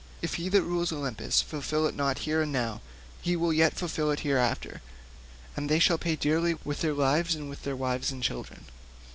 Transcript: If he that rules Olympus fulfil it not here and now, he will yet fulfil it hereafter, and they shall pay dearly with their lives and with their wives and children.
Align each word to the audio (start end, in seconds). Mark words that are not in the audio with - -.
If 0.23 0.33
he 0.33 0.49
that 0.49 0.63
rules 0.63 0.91
Olympus 0.91 1.43
fulfil 1.43 1.85
it 1.85 1.95
not 1.95 2.17
here 2.25 2.41
and 2.41 2.51
now, 2.51 2.81
he 3.21 3.35
will 3.35 3.53
yet 3.53 3.75
fulfil 3.75 4.09
it 4.09 4.21
hereafter, 4.21 4.81
and 5.55 5.69
they 5.69 5.77
shall 5.77 5.99
pay 5.99 6.15
dearly 6.15 6.55
with 6.63 6.81
their 6.81 6.95
lives 6.95 7.35
and 7.35 7.47
with 7.51 7.61
their 7.61 7.75
wives 7.75 8.09
and 8.11 8.23
children. 8.23 8.65